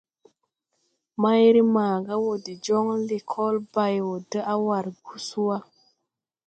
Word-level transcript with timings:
Mayre 1.21 1.61
maaga 1.73 2.13
wɔ 2.23 2.33
de 2.43 2.53
jɔŋ 2.65 2.85
lɛkɔl 3.07 3.55
bay 3.73 3.95
wɔ 4.07 4.15
daʼ 4.31 4.53
war 4.67 4.85
gus 5.05 5.29
wà. 5.45 5.57